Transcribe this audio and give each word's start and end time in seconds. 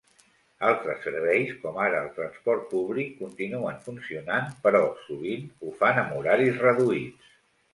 Altres 0.67 1.03
serveis, 1.07 1.51
com 1.65 1.77
ara 1.83 1.99
el 2.05 2.09
transport 2.15 2.65
públic, 2.71 3.11
continuen 3.19 3.77
funcionant, 3.89 4.49
però 4.65 4.83
sovint 5.05 5.47
ho 5.69 5.75
fan 5.83 6.01
amb 6.07 6.17
horaris 6.23 6.59
reduïts. 6.67 7.31